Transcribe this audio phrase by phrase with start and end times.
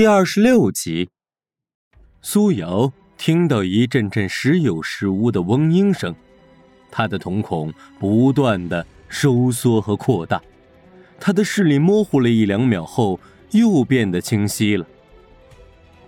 [0.00, 1.10] 第二十六集，
[2.22, 6.14] 苏瑶听到一阵阵时有时无的嗡音声，
[6.90, 10.40] 她的瞳孔不断的收缩和扩大，
[11.20, 14.86] 她的视力模糊了一两秒后又变得清晰了。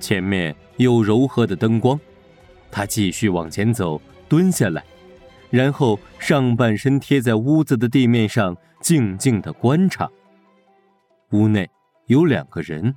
[0.00, 2.00] 前面有柔和的灯光，
[2.70, 4.82] 她继续往前走，蹲下来，
[5.50, 10.10] 然后上半身贴在屋子的地面上，静静的观察。
[11.32, 11.68] 屋内
[12.06, 12.94] 有两个人。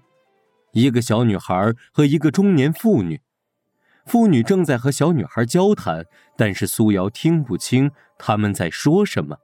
[0.76, 3.22] 一个小女孩和一个中年妇女，
[4.06, 6.06] 妇女正在和小女孩交谈，
[6.36, 9.38] 但是苏瑶听不清他们在说什么。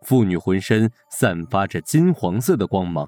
[0.00, 3.06] 妇女浑身散发着金黄色的光芒，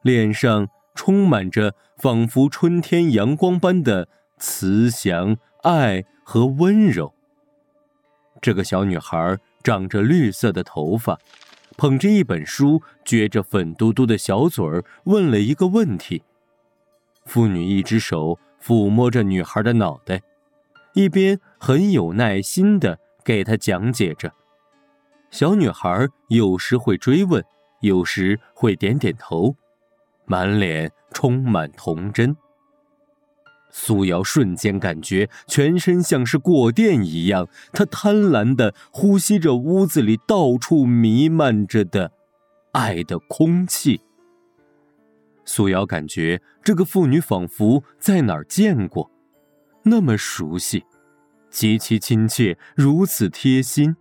[0.00, 4.08] 脸上充满着仿佛春天阳光般的
[4.38, 7.12] 慈祥、爱和温柔。
[8.40, 11.18] 这个小女孩长着绿色的头发。
[11.74, 16.22] 捧着一本书，撅着粉嘟嘟的小嘴儿，问了一个问题。
[17.24, 20.20] 妇女一只手抚摸着女孩的脑袋，
[20.94, 24.32] 一边很有耐心的给她讲解着。
[25.30, 27.42] 小女孩有时会追问，
[27.80, 29.56] 有时会点点头，
[30.26, 32.36] 满脸充满童真。
[33.70, 42.12] 苏瑶瞬间感觉全身像是过电一样，她贪婪地呼吸着屋子里到处弥漫着的
[42.72, 44.02] 爱的空气。
[45.44, 49.10] 苏瑶感觉这个妇女仿佛在哪儿见过，
[49.82, 50.84] 那么熟悉，
[51.50, 53.96] 极其亲切，如此贴心。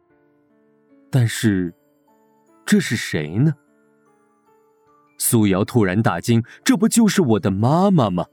[1.09, 1.73] 但是，
[2.65, 3.53] 这是谁呢？
[5.17, 8.25] 苏瑶突然大惊：“这不就是我的妈妈吗？”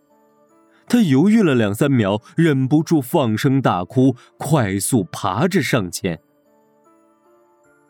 [0.89, 6.19] 她犹豫了两三秒，忍不住放声大哭，快速爬着上前。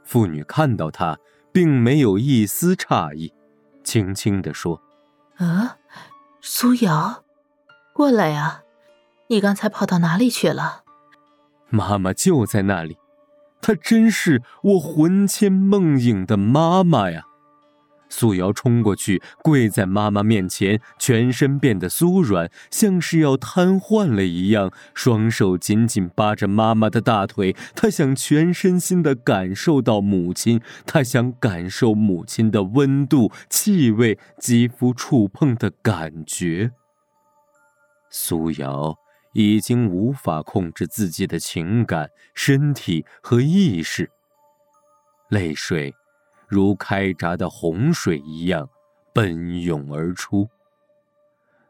[0.05, 1.19] 妇女看到他，
[1.53, 3.33] 并没有一丝诧异，
[3.85, 4.83] 轻轻地说
[5.39, 5.77] ：“啊，
[6.41, 7.25] 苏瑶，
[7.93, 8.63] 过来呀，
[9.29, 10.83] 你刚才跑到哪里去了？”
[11.71, 12.99] 妈妈就在那里，
[13.61, 17.23] 她真是我魂牵梦萦的妈妈呀。
[18.09, 27.55] 素瑶冲过去，跪在妈妈面前，全身变得酥软，像是要瘫痪了一样，双手紧紧扒着妈妈的大腿。
[27.75, 36.73] 她想全身心的感受到母亲，她想感受母亲的温度、气味、肌肤触碰的感觉。
[38.11, 38.97] 苏瑶
[39.35, 44.11] 已经无法控制自己的情感、身体和意识，
[45.29, 45.95] 泪水。
[46.49, 48.69] 如开闸的洪水一样
[49.13, 50.49] 奔涌而出。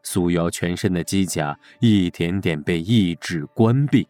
[0.01, 4.07] 苏瑶全身的机甲一点点被抑制关闭，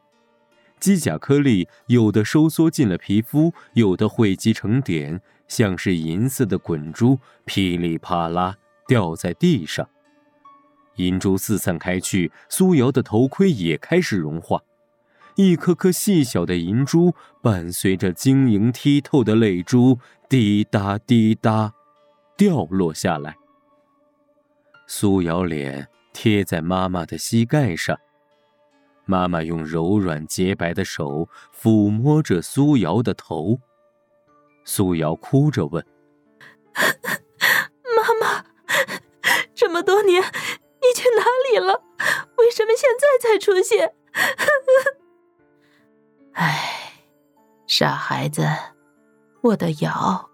[0.80, 8.56] 机甲颗粒有的收缩进了皮肤，有的汇集成点，像是银色的滚珠，噼里啪啦
[8.88, 9.90] 掉在地上。
[10.96, 14.62] 银珠四散开去，苏瑶的头盔也开始融化。
[15.36, 19.98] 一颗颗细小的银珠伴随着晶莹剔透的泪珠，
[20.30, 21.74] 滴答滴答，
[22.38, 23.36] 掉落下来。
[24.86, 27.98] 苏瑶脸贴在妈妈的膝盖上，
[29.06, 31.28] 妈妈用柔软洁白的手
[31.60, 33.60] 抚摸着苏瑶的头。
[34.64, 35.84] 苏瑶哭着问
[37.98, 38.46] ：“妈妈，
[39.56, 41.82] 这么多年你去哪里了？
[42.38, 43.96] 为什么现在才出现？”
[46.34, 46.94] 唉，
[47.66, 48.48] 傻孩子，
[49.42, 50.30] 我的瑶，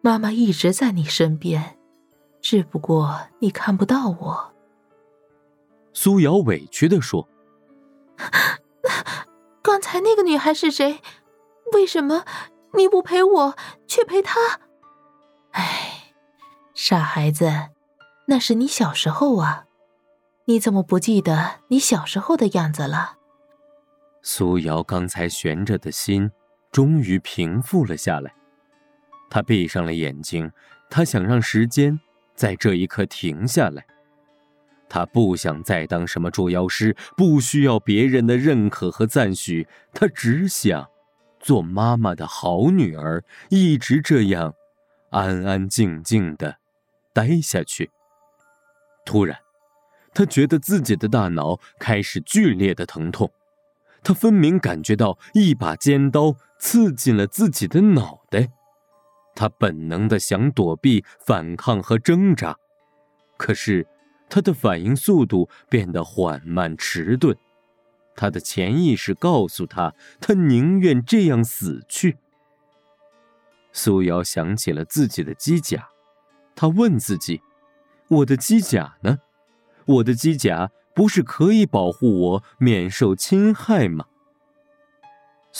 [0.00, 1.78] 妈妈一直在你身边，
[2.40, 4.54] 只不过你看不到我。
[5.92, 7.28] 苏瑶委屈的说
[9.62, 11.00] ：“刚才那个女孩是谁？
[11.72, 12.24] 为什么
[12.74, 14.38] 你不陪我，却陪她？
[15.52, 16.14] 哎，
[16.74, 17.70] 傻孩子，
[18.26, 19.66] 那是你小时候啊，
[20.44, 23.16] 你怎么不记得你小时候的样子了？”
[24.22, 26.30] 苏瑶刚才悬着的心，
[26.70, 28.34] 终于平复了下来。
[29.30, 30.50] 他闭上了眼睛，
[30.88, 32.00] 他想让时间
[32.34, 33.84] 在这一刻停下来。
[34.88, 39.68] 他不想再当什么捉妖师，不需要别人的认可和赞许。
[39.92, 40.88] 他只想
[41.38, 44.54] 做妈妈的好女儿，一直这样
[45.10, 46.56] 安安静静的
[47.12, 47.90] 待下去。
[49.04, 49.38] 突然，
[50.14, 53.30] 他觉得自己的大脑开始剧烈的疼痛。
[54.02, 58.50] 他分明感觉到一把尖刀刺进了自己的脑袋，
[59.34, 62.56] 他本能的想躲避、反抗和挣扎，
[63.36, 63.86] 可是
[64.28, 67.36] 他的反应速度变得缓慢迟钝。
[68.16, 72.18] 他的潜意识告诉他，他宁愿这样死去。
[73.70, 75.88] 苏瑶想起了自己的机甲，
[76.56, 77.40] 他问自己：
[78.08, 79.18] 我的机甲呢？
[79.86, 84.06] 我的机甲不是可以保护我免受侵害吗？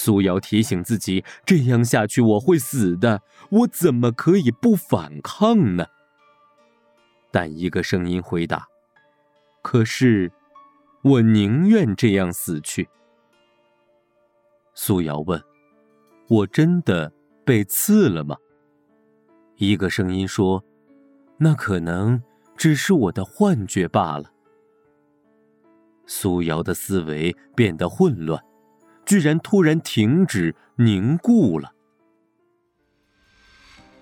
[0.01, 5.87] 苏瑶提醒自己，这样下去我会死的，我怎么可以不反抗呢？
[7.33, 8.69] 但一个声音回答
[9.61, 10.31] ：“可是，
[11.03, 12.89] 我宁愿这样死去。”
[14.73, 15.43] 苏瑶问
[16.31, 17.13] ：“我真的
[17.45, 18.37] 被刺了吗？”
[19.59, 20.63] 一个声音说
[21.39, 22.23] ：“那可能
[22.57, 24.31] 只是我的幻觉罢了。”
[26.07, 28.41] 苏瑶的思维变得混乱，
[29.09, 31.73] 居然突然停止凝固了。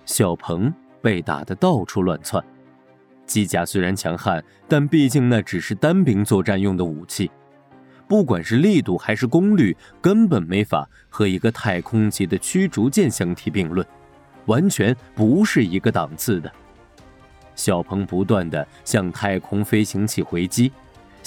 [0.05, 2.43] 小鹏被打得到处乱窜，
[3.25, 7.31] 机甲虽然强悍，但毕竟那只是单兵作战用的武器，
[8.05, 13.87] 不管是力度还是功率，根本没法和一个太空级的驱逐舰相提并论。
[14.47, 16.51] 完全不是一个档次的。
[17.55, 20.69] 小鹏不断的向太空飞行器回击，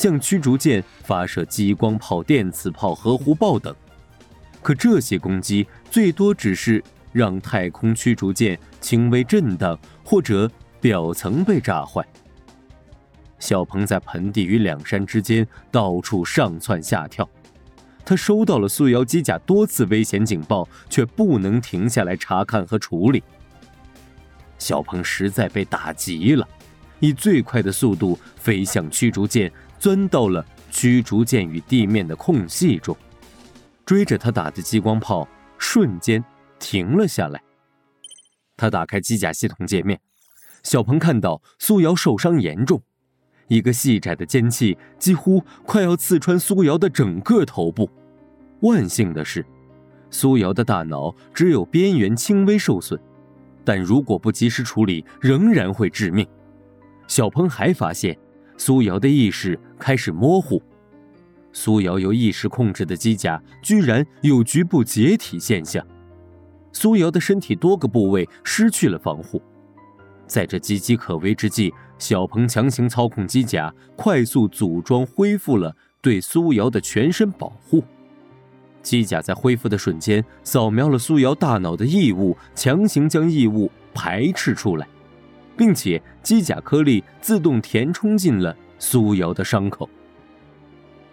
[0.01, 3.77] 向驱逐舰发射激光炮、电磁炮、核弧炮等。
[4.63, 6.83] 可这些攻击最多只是
[7.13, 10.51] 让太空驱逐舰轻微震荡，或者
[10.81, 12.03] 表层被炸坏。
[13.39, 17.29] 小鹏在盆地与两山之间到处上蹿下跳。
[18.03, 23.23] 他收到了苏瑶机甲多次危险警报，却不能停下来查看和处理。
[24.59, 26.49] 小鹏实在被打急了，
[27.01, 32.95] 以最快的速度飞向驱逐舰，钻到了驱逐舰与地面的空隙中，
[33.87, 36.23] 追着他打的激光炮瞬间
[36.59, 37.43] 停了下来。
[38.59, 39.99] 他打开机甲系统界面，
[40.63, 42.81] 小鹏看到苏瑶受伤严重。
[43.49, 47.91] 一个细窄的尖器几乎快要刺穿苏瑶的整个头部。
[48.61, 49.45] 万幸的是，
[50.11, 53.01] 苏瑶的大脑只有边缘轻微受损，
[53.65, 56.25] 但如果不及时处理，仍然会致命。
[57.09, 58.17] 小鹏还发现，
[58.61, 60.63] 苏瑶的意识开始模糊。
[61.51, 65.83] 苏瑶由意识控制的机甲居然有局部解体现象，
[66.71, 69.41] 苏瑶的身体多个部位失去了防护。
[70.27, 77.83] 在这岌岌可危之际，小鹏强行操控机甲，快速组装，恢复了对苏瑶的全身保护。
[78.83, 84.87] 机甲在恢复的瞬间，扫描了苏瑶大脑的异物，强行将异物排斥出来，
[85.57, 89.89] 并且机甲颗粒自动填充进了苏瑶的伤口。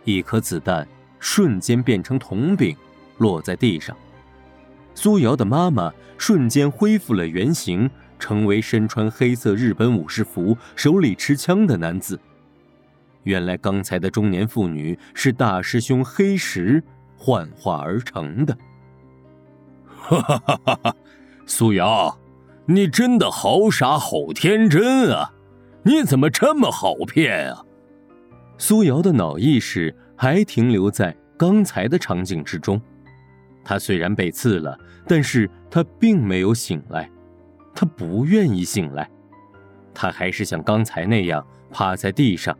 [0.04, 0.88] 一颗子弹
[1.20, 2.76] 瞬间变成铜饼，
[3.18, 3.96] 落在地上。
[4.96, 7.90] 苏瑶的妈妈瞬间恢复了原形。
[8.20, 12.20] 成为身穿黑色日本武士服、手里持枪的男子。
[13.26, 16.84] 原来刚才的中年妇女是大师兄黑石
[17.16, 18.58] 幻化而成的。
[20.00, 20.96] 哈哈哈哈哈！
[21.46, 22.18] 苏瑶，
[22.70, 25.34] 你真的好傻好天真啊！
[25.84, 27.64] 你怎么这么好骗啊？
[28.58, 32.82] 苏瑶的脑意识还停留在刚才的场景之中。
[33.64, 34.78] 他虽然被刺了，
[35.08, 37.10] 但是他并没有醒来。
[37.74, 39.10] 他不愿意醒来，
[39.94, 42.58] 他还是像刚才那样趴在地上，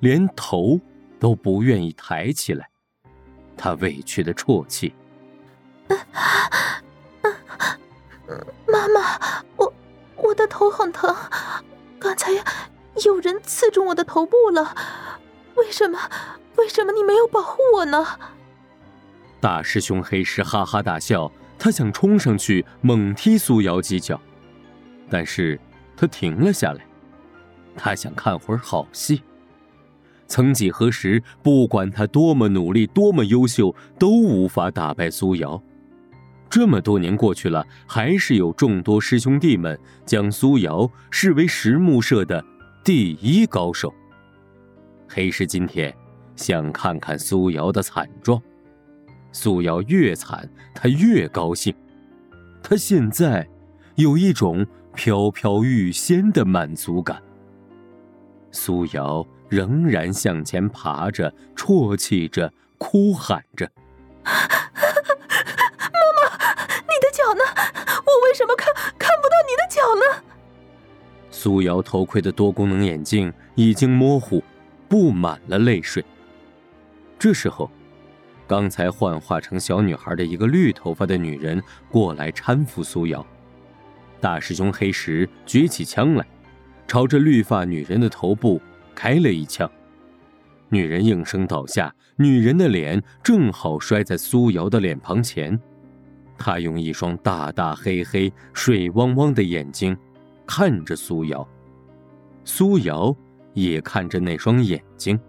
[0.00, 0.78] 连头
[1.18, 2.68] 都不愿意抬起来。
[3.56, 4.92] 他委屈的啜泣
[8.78, 9.72] ：“妈妈，我
[10.16, 11.14] 我的头很疼，
[11.98, 12.30] 刚才
[13.04, 14.74] 有人刺中我的头部了。
[15.56, 15.98] 为什么？
[16.56, 18.06] 为什么你没有保护我呢？”
[19.40, 24.20] 大师兄黑石哈哈大笑，他想冲上去猛踢苏瑶几脚。
[25.10, 25.58] 但是，
[25.96, 26.86] 他停了下来。
[27.76, 29.22] 他想看会儿好戏。
[30.26, 35.60] 曾几何时，不管他多么努力、多么优秀，都无法打败苏瑶。
[36.50, 42.44] 这么多年过去了，还是有众多师兄弟们将苏瑶视为实木社的
[42.82, 43.92] 第一高手。
[45.08, 45.94] 黑石今天
[46.36, 48.40] 想看看苏瑶的惨状。
[49.32, 51.74] 苏瑶越惨，他越高兴。
[52.62, 53.48] 他现在
[53.96, 54.66] 有一种。
[54.94, 57.22] 飘飘欲仙的满足感。
[58.50, 63.70] 苏瑶仍然向前爬着，啜泣着，哭喊着
[71.38, 74.42] ：“苏瑶头盔的多功能眼镜已经模糊，
[74.88, 76.04] 布满了泪水。
[77.16, 77.70] 这时候，
[78.44, 83.24] 刚才幻化成小女孩的一个绿头发的女人过来搀扶苏瑶。
[84.20, 86.26] 大师兄黑石举起枪来，
[86.88, 88.60] 朝着绿发女人的头部
[88.92, 89.70] 开了一枪，
[90.68, 91.94] 女人应声倒下。
[92.16, 95.56] 女人的脸正好摔在苏瑶的脸庞前，
[96.36, 99.96] 她用一双大大黑黑、水汪汪的眼睛
[100.48, 101.46] 看着苏瑶。
[102.42, 103.14] 苏瑶
[103.52, 105.20] 也看着那双眼睛。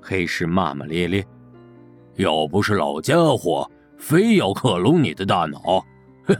[0.00, 1.26] 黑石骂骂咧咧
[2.14, 3.68] ：“要不是老家伙
[3.98, 5.84] 非要克隆你的大脑，
[6.26, 6.36] 哼，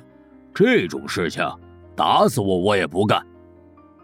[0.55, 1.45] 这种事情
[1.97, 3.21] 打死我我也不干。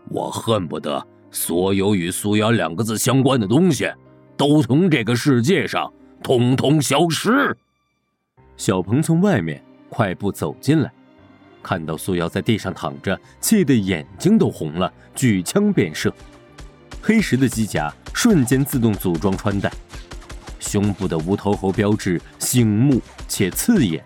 [0.08, 3.88] 我恨不得所有与苏瑶两个字相关的东西
[4.36, 5.90] 都从这个世界上
[6.24, 7.56] 通通消失。”
[8.58, 10.92] 小鹏从外面快步走进来。
[11.62, 16.12] 看到素瑶在地上躺着，气得眼睛都红了，举枪便射。
[17.00, 19.72] 黑石的机甲瞬间自动组装穿戴，
[20.60, 24.02] 胸部的无头猴标志醒目且刺眼。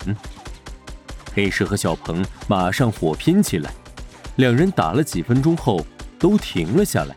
[1.34, 3.70] 黑石和小鹏马上火拼起来，
[4.36, 5.84] 两人打了几分钟后
[6.18, 7.14] 都停了下来。